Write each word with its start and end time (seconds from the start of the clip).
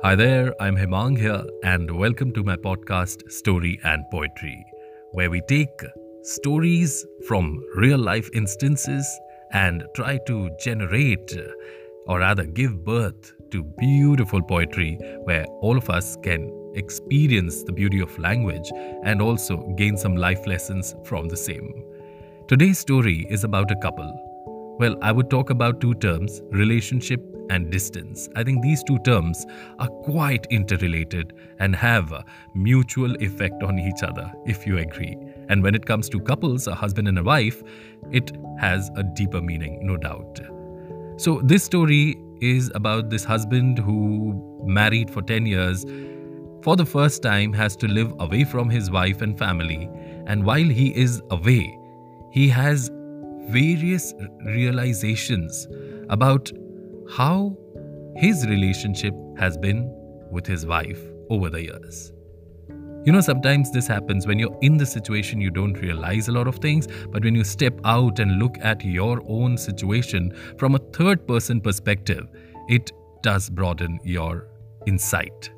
Hi 0.00 0.14
there, 0.14 0.54
I'm 0.62 0.76
Himang 0.76 1.18
here, 1.18 1.42
and 1.64 1.90
welcome 1.90 2.32
to 2.34 2.44
my 2.44 2.54
podcast 2.54 3.28
Story 3.32 3.80
and 3.82 4.04
Poetry, 4.12 4.64
where 5.10 5.28
we 5.28 5.40
take 5.48 5.82
stories 6.22 7.04
from 7.26 7.60
real 7.74 7.98
life 7.98 8.30
instances 8.32 9.04
and 9.50 9.84
try 9.96 10.20
to 10.28 10.50
generate, 10.60 11.36
or 12.06 12.20
rather 12.20 12.44
give 12.44 12.84
birth 12.84 13.32
to 13.50 13.64
beautiful 13.64 14.40
poetry 14.40 15.00
where 15.24 15.46
all 15.62 15.76
of 15.76 15.90
us 15.90 16.16
can 16.22 16.48
experience 16.76 17.64
the 17.64 17.72
beauty 17.72 17.98
of 17.98 18.16
language 18.20 18.70
and 19.02 19.20
also 19.20 19.56
gain 19.76 19.96
some 19.96 20.14
life 20.14 20.46
lessons 20.46 20.94
from 21.02 21.28
the 21.28 21.36
same. 21.36 21.84
Today's 22.46 22.78
story 22.78 23.26
is 23.30 23.42
about 23.42 23.72
a 23.72 23.76
couple. 23.76 24.27
Well, 24.78 24.96
I 25.02 25.10
would 25.10 25.28
talk 25.28 25.50
about 25.50 25.80
two 25.80 25.94
terms 25.94 26.40
relationship 26.50 27.20
and 27.50 27.68
distance. 27.70 28.28
I 28.36 28.44
think 28.44 28.62
these 28.62 28.84
two 28.84 28.98
terms 29.00 29.44
are 29.80 29.88
quite 29.88 30.46
interrelated 30.50 31.32
and 31.58 31.74
have 31.74 32.12
a 32.12 32.24
mutual 32.54 33.14
effect 33.16 33.62
on 33.64 33.78
each 33.80 34.04
other, 34.04 34.30
if 34.46 34.66
you 34.66 34.78
agree. 34.78 35.16
And 35.48 35.64
when 35.64 35.74
it 35.74 35.86
comes 35.86 36.08
to 36.10 36.20
couples, 36.20 36.68
a 36.68 36.76
husband 36.76 37.08
and 37.08 37.18
a 37.18 37.24
wife, 37.24 37.60
it 38.12 38.30
has 38.60 38.88
a 38.94 39.02
deeper 39.02 39.40
meaning, 39.40 39.84
no 39.84 39.96
doubt. 39.96 40.40
So, 41.16 41.40
this 41.42 41.64
story 41.64 42.16
is 42.40 42.70
about 42.76 43.10
this 43.10 43.24
husband 43.24 43.80
who 43.80 44.60
married 44.64 45.10
for 45.10 45.22
10 45.22 45.46
years 45.46 45.84
for 46.62 46.76
the 46.76 46.86
first 46.86 47.22
time 47.22 47.52
has 47.52 47.74
to 47.76 47.88
live 47.88 48.12
away 48.20 48.44
from 48.44 48.68
his 48.70 48.90
wife 48.90 49.22
and 49.22 49.36
family 49.38 49.88
and 50.26 50.44
while 50.44 50.58
he 50.58 50.94
is 50.96 51.20
away 51.30 51.76
he 52.30 52.48
has 52.48 52.90
various 53.48 54.14
realizations 54.44 55.66
about 56.08 56.50
how 57.10 57.56
his 58.16 58.46
relationship 58.46 59.14
has 59.38 59.56
been 59.56 59.92
with 60.30 60.46
his 60.46 60.66
wife 60.66 61.00
over 61.30 61.48
the 61.50 61.62
years. 61.62 62.12
You 63.04 63.12
know, 63.12 63.20
sometimes 63.20 63.70
this 63.70 63.86
happens 63.86 64.26
when 64.26 64.38
you're 64.38 64.58
in 64.60 64.76
the 64.76 64.84
situation, 64.84 65.40
you 65.40 65.50
don't 65.50 65.80
realize 65.80 66.28
a 66.28 66.32
lot 66.32 66.46
of 66.46 66.56
things, 66.56 66.88
but 67.10 67.24
when 67.24 67.34
you 67.34 67.44
step 67.44 67.80
out 67.84 68.18
and 68.18 68.38
look 68.38 68.56
at 68.60 68.84
your 68.84 69.22
own 69.26 69.56
situation 69.56 70.36
from 70.58 70.74
a 70.74 70.78
third 70.78 71.26
person 71.26 71.60
perspective, 71.60 72.28
it 72.68 72.92
does 73.22 73.48
broaden 73.48 73.98
your 74.04 74.48
insight. 74.86 75.50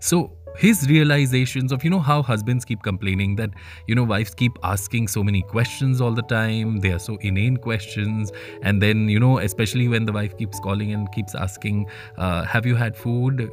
So, 0.00 0.36
his 0.58 0.88
realizations 0.88 1.70
of 1.70 1.84
you 1.84 1.90
know 1.90 2.00
how 2.00 2.20
husbands 2.20 2.64
keep 2.64 2.82
complaining 2.82 3.36
that 3.36 3.50
you 3.86 3.94
know 3.94 4.02
wives 4.02 4.34
keep 4.34 4.58
asking 4.64 5.06
so 5.06 5.22
many 5.22 5.42
questions 5.42 6.00
all 6.00 6.12
the 6.12 6.22
time. 6.22 6.80
They 6.80 6.90
are 6.90 6.98
so 6.98 7.16
inane 7.20 7.58
questions. 7.58 8.32
And 8.62 8.82
then 8.82 9.08
you 9.08 9.20
know 9.20 9.38
especially 9.38 9.86
when 9.88 10.04
the 10.04 10.12
wife 10.12 10.36
keeps 10.36 10.58
calling 10.58 10.92
and 10.92 11.10
keeps 11.12 11.34
asking 11.34 11.86
uh, 12.16 12.44
have 12.44 12.66
you 12.66 12.74
had 12.74 12.96
food? 12.96 13.48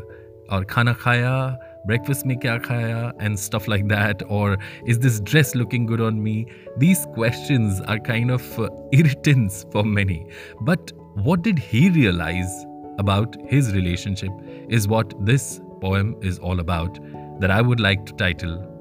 Or 0.49 0.63
khana 0.63 0.95
khaya? 0.95 1.57
Breakfast 1.85 2.25
mein 2.25 2.39
kya 2.39 2.59
khaya? 2.63 3.13
and 3.19 3.39
stuff 3.39 3.67
like 3.67 3.87
that. 3.87 4.23
Or 4.27 4.57
is 4.85 4.99
this 4.99 5.19
dress 5.19 5.53
looking 5.53 5.85
good 5.85 6.01
on 6.01 6.23
me? 6.23 6.47
These 6.77 7.05
questions 7.13 7.81
are 7.81 7.99
kind 7.99 8.31
of 8.31 8.59
uh, 8.59 8.69
irritants 8.91 9.65
for 9.71 9.83
many. 9.83 10.25
But 10.61 10.91
what 11.15 11.43
did 11.43 11.59
he 11.59 11.89
realize 11.89 12.65
about 12.97 13.35
his 13.47 13.73
relationship 13.73 14.31
is 14.69 14.87
what 14.87 15.13
this 15.25 15.59
poem 15.81 16.15
is 16.21 16.39
all 16.39 16.59
about 16.59 16.99
that 17.39 17.51
I 17.51 17.61
would 17.61 17.79
like 17.79 18.05
to 18.05 18.13
title 18.13 18.71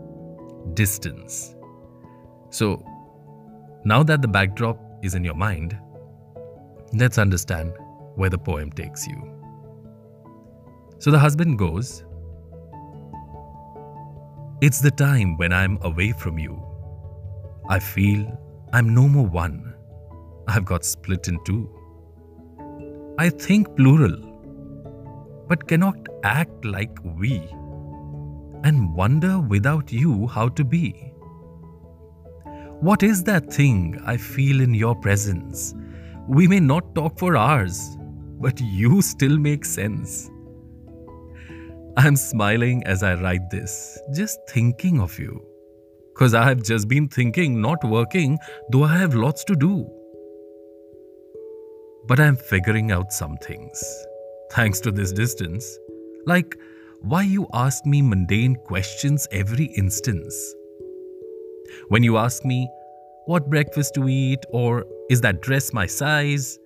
Distance. 0.74 1.54
So, 2.50 2.84
now 3.84 4.02
that 4.02 4.22
the 4.22 4.28
backdrop 4.28 4.80
is 5.02 5.14
in 5.14 5.24
your 5.24 5.34
mind, 5.34 5.78
let's 6.92 7.18
understand 7.18 7.74
where 8.14 8.30
the 8.30 8.38
poem 8.38 8.70
takes 8.72 9.06
you. 9.06 9.30
So 10.98 11.10
the 11.10 11.18
husband 11.18 11.58
goes, 11.58 12.04
It's 14.60 14.80
the 14.80 14.90
time 14.90 15.36
when 15.36 15.52
I'm 15.52 15.78
away 15.82 16.12
from 16.12 16.38
you. 16.38 16.62
I 17.68 17.78
feel 17.78 18.38
I'm 18.72 18.94
no 18.94 19.08
more 19.08 19.26
one. 19.26 19.74
I've 20.48 20.64
got 20.64 20.84
split 20.84 21.28
in 21.28 21.42
two. 21.44 21.68
I 23.18 23.28
think 23.30 23.76
plural 23.76 24.33
but 25.48 25.66
cannot 25.68 25.96
act 26.22 26.64
like 26.64 26.96
we, 27.04 27.38
and 28.64 28.94
wonder 28.94 29.40
without 29.40 29.92
you 29.92 30.26
how 30.26 30.48
to 30.48 30.64
be. 30.64 30.92
What 32.80 33.02
is 33.02 33.22
that 33.24 33.52
thing 33.52 34.00
I 34.04 34.16
feel 34.16 34.60
in 34.60 34.74
your 34.74 34.94
presence? 34.94 35.74
We 36.28 36.48
may 36.48 36.60
not 36.60 36.94
talk 36.94 37.18
for 37.18 37.36
hours, 37.36 37.96
but 38.40 38.60
you 38.60 39.02
still 39.02 39.38
make 39.38 39.64
sense. 39.64 40.30
I'm 41.96 42.16
smiling 42.16 42.82
as 42.84 43.02
I 43.02 43.14
write 43.14 43.50
this, 43.50 43.98
just 44.14 44.38
thinking 44.48 45.00
of 45.00 45.18
you. 45.18 45.44
Because 46.12 46.34
I 46.34 46.44
have 46.44 46.62
just 46.62 46.88
been 46.88 47.08
thinking, 47.08 47.60
not 47.60 47.84
working, 47.84 48.38
though 48.70 48.84
I 48.84 48.96
have 48.96 49.14
lots 49.14 49.44
to 49.44 49.56
do. 49.56 49.86
But 52.06 52.20
I'm 52.20 52.36
figuring 52.36 52.92
out 52.92 53.12
some 53.12 53.36
things 53.38 53.82
thanks 54.52 54.80
to 54.80 54.90
this 54.90 55.12
distance. 55.12 55.78
Like, 56.26 56.56
why 57.02 57.22
you 57.22 57.46
ask 57.52 57.84
me 57.84 58.02
mundane 58.02 58.56
questions 58.56 59.28
every 59.30 59.66
instance? 59.76 60.54
When 61.88 62.02
you 62.02 62.16
ask 62.16 62.44
me, 62.44 62.68
what 63.26 63.50
breakfast 63.50 63.94
to 63.94 64.08
eat, 64.08 64.40
or 64.50 64.84
is 65.10 65.20
that 65.22 65.42
dress 65.42 65.72
my 65.72 65.86
size? 65.86 66.58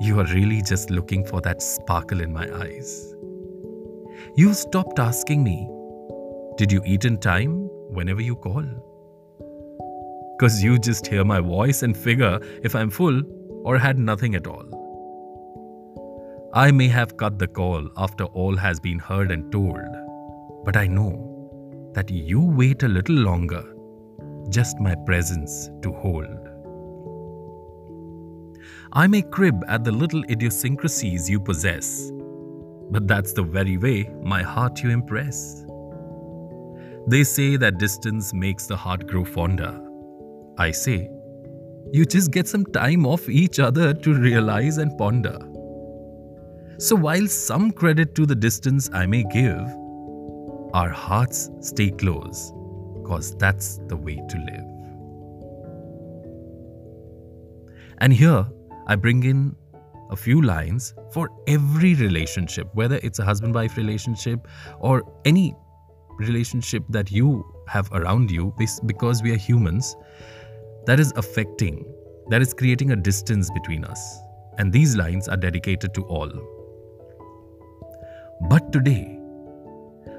You 0.00 0.20
are 0.20 0.26
really 0.26 0.62
just 0.62 0.90
looking 0.90 1.26
for 1.26 1.40
that 1.42 1.62
sparkle 1.62 2.20
in 2.20 2.32
my 2.32 2.48
eyes. 2.62 3.14
You 4.36 4.54
stopped 4.54 4.98
asking 4.98 5.42
me, 5.44 5.68
did 6.56 6.72
you 6.72 6.82
eat 6.86 7.04
in 7.04 7.18
time 7.18 7.68
whenever 7.92 8.22
you 8.22 8.36
call? 8.36 8.64
Because 10.38 10.62
you 10.62 10.78
just 10.78 11.06
hear 11.06 11.24
my 11.24 11.40
voice 11.40 11.82
and 11.82 11.96
figure 11.96 12.38
if 12.62 12.74
I'm 12.74 12.90
full 12.90 13.22
or 13.64 13.76
had 13.76 13.98
nothing 13.98 14.34
at 14.34 14.46
all. 14.46 14.79
I 16.52 16.72
may 16.72 16.88
have 16.88 17.16
cut 17.16 17.38
the 17.38 17.46
call 17.46 17.88
after 17.96 18.24
all 18.24 18.56
has 18.56 18.80
been 18.80 18.98
heard 18.98 19.30
and 19.30 19.52
told, 19.52 19.78
but 20.64 20.76
I 20.76 20.88
know 20.88 21.92
that 21.94 22.10
you 22.10 22.40
wait 22.40 22.82
a 22.82 22.88
little 22.88 23.14
longer, 23.14 23.62
just 24.48 24.80
my 24.80 24.96
presence 25.06 25.70
to 25.82 25.92
hold. 25.92 26.26
I 28.92 29.06
may 29.06 29.22
crib 29.22 29.62
at 29.68 29.84
the 29.84 29.92
little 29.92 30.24
idiosyncrasies 30.24 31.30
you 31.30 31.38
possess, 31.38 32.10
but 32.90 33.06
that's 33.06 33.32
the 33.32 33.44
very 33.44 33.76
way 33.76 34.10
my 34.20 34.42
heart 34.42 34.82
you 34.82 34.90
impress. 34.90 35.64
They 37.06 37.22
say 37.22 37.58
that 37.58 37.78
distance 37.78 38.34
makes 38.34 38.66
the 38.66 38.76
heart 38.76 39.06
grow 39.06 39.24
fonder. 39.24 39.80
I 40.58 40.72
say, 40.72 41.08
you 41.92 42.04
just 42.04 42.32
get 42.32 42.48
some 42.48 42.64
time 42.66 43.06
off 43.06 43.28
each 43.28 43.60
other 43.60 43.94
to 43.94 44.14
realize 44.14 44.78
and 44.78 44.98
ponder. 44.98 45.38
So, 46.80 46.96
while 46.96 47.26
some 47.26 47.72
credit 47.72 48.14
to 48.14 48.24
the 48.24 48.34
distance 48.34 48.88
I 48.90 49.04
may 49.04 49.22
give, 49.22 49.68
our 50.72 50.88
hearts 50.88 51.50
stay 51.60 51.90
close 51.90 52.54
because 52.94 53.36
that's 53.36 53.80
the 53.88 53.98
way 53.98 54.14
to 54.16 54.38
live. 54.38 54.64
And 57.98 58.14
here 58.14 58.46
I 58.86 58.96
bring 58.96 59.24
in 59.24 59.54
a 60.10 60.16
few 60.16 60.40
lines 60.40 60.94
for 61.12 61.28
every 61.46 61.96
relationship, 61.96 62.70
whether 62.72 62.98
it's 63.02 63.18
a 63.18 63.26
husband 63.26 63.54
wife 63.54 63.76
relationship 63.76 64.48
or 64.78 65.02
any 65.26 65.54
relationship 66.18 66.82
that 66.88 67.12
you 67.12 67.44
have 67.68 67.92
around 67.92 68.30
you, 68.30 68.54
because 68.86 69.22
we 69.22 69.32
are 69.32 69.36
humans, 69.36 69.96
that 70.86 70.98
is 70.98 71.12
affecting, 71.16 71.84
that 72.30 72.40
is 72.40 72.54
creating 72.54 72.92
a 72.92 72.96
distance 72.96 73.50
between 73.50 73.84
us. 73.84 74.18
And 74.56 74.72
these 74.72 74.96
lines 74.96 75.28
are 75.28 75.36
dedicated 75.36 75.92
to 75.92 76.04
all. 76.04 76.59
But 78.48 78.72
today, 78.72 79.18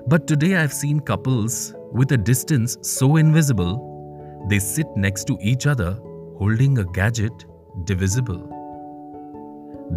but 0.07 0.27
today 0.27 0.55
I've 0.55 0.71
seen 0.71 0.99
couples 0.99 1.73
with 1.91 2.11
a 2.11 2.17
distance 2.17 2.77
so 2.81 3.15
invisible, 3.15 4.45
they 4.47 4.59
sit 4.59 4.85
next 4.95 5.25
to 5.25 5.37
each 5.41 5.65
other 5.65 5.99
holding 6.37 6.77
a 6.77 6.85
gadget 6.85 7.45
divisible. 7.83 8.47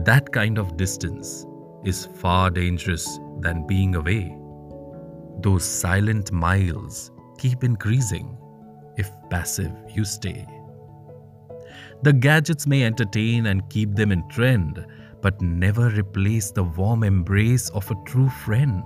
That 0.04 0.32
kind 0.32 0.56
of 0.56 0.76
distance 0.76 1.46
is 1.84 2.06
far 2.06 2.50
dangerous 2.50 3.20
than 3.40 3.66
being 3.66 3.94
away. 3.94 4.36
Those 5.40 5.64
silent 5.64 6.32
miles 6.32 7.10
keep 7.38 7.62
increasing 7.62 8.38
if 8.96 9.10
passive 9.28 9.72
you 9.94 10.04
stay. 10.04 10.46
The 12.02 12.12
gadgets 12.14 12.66
may 12.66 12.84
entertain 12.84 13.46
and 13.46 13.68
keep 13.68 13.94
them 13.94 14.12
in 14.12 14.26
trend, 14.28 14.84
but 15.24 15.40
never 15.40 15.88
replace 15.88 16.50
the 16.50 16.62
warm 16.62 17.02
embrace 17.02 17.70
of 17.70 17.90
a 17.90 17.96
true 18.04 18.28
friend. 18.28 18.84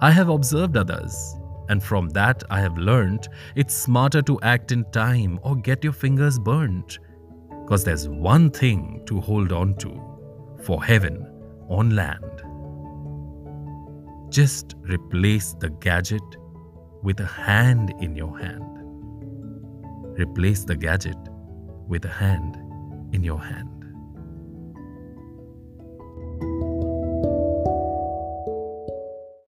I 0.00 0.12
have 0.12 0.28
observed 0.28 0.76
others, 0.76 1.36
and 1.68 1.82
from 1.82 2.08
that 2.10 2.44
I 2.50 2.60
have 2.60 2.78
learned 2.78 3.28
it's 3.56 3.74
smarter 3.74 4.22
to 4.22 4.40
act 4.42 4.70
in 4.70 4.84
time 4.92 5.40
or 5.42 5.56
get 5.56 5.82
your 5.82 5.92
fingers 5.92 6.38
burnt. 6.38 7.00
Because 7.64 7.82
there's 7.82 8.08
one 8.08 8.50
thing 8.50 9.02
to 9.06 9.20
hold 9.20 9.52
on 9.52 9.74
to 9.78 10.00
for 10.62 10.84
heaven 10.84 11.26
on 11.68 11.96
land. 11.96 12.42
just 14.32 14.76
replace 14.82 15.52
the 15.60 15.68
gadget 15.68 16.22
with 17.02 17.20
a 17.20 17.26
hand 17.26 17.92
in 18.00 18.16
your 18.16 18.38
hand. 18.38 18.64
Replace 20.18 20.64
the 20.64 20.76
gadget 20.76 21.18
with 21.86 22.04
a 22.06 22.08
hand 22.08 22.56
in 23.12 23.22
your 23.22 23.38
hand. 23.38 23.81